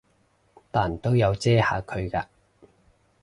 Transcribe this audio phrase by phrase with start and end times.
[0.71, 2.25] 但都有遮下佢嘅